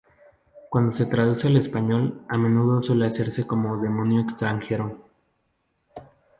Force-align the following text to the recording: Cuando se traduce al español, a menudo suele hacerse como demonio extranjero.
Cuando 0.67 0.93
se 0.93 1.05
traduce 1.05 1.45
al 1.47 1.57
español, 1.57 2.25
a 2.27 2.35
menudo 2.35 2.81
suele 2.81 3.05
hacerse 3.05 3.45
como 3.45 3.77
demonio 3.77 4.19
extranjero. 4.21 4.99